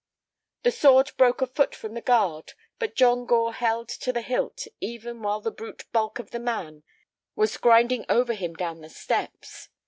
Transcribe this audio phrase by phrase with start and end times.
[0.63, 4.65] The sword broke a foot from the guard, but John Gore held to the hilt,
[4.79, 6.81] even while the brute bulk of the man
[7.35, 9.69] was grinding over him down the steps.